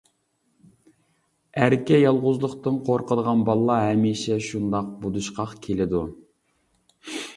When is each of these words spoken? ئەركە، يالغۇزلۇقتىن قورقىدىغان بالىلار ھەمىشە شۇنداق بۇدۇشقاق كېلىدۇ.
ئەركە، 1.63 1.99
يالغۇزلۇقتىن 2.03 2.79
قورقىدىغان 2.87 3.45
بالىلار 3.51 3.85
ھەمىشە 3.91 4.39
شۇنداق 4.49 4.89
بۇدۇشقاق 5.05 5.55
كېلىدۇ. 5.67 6.03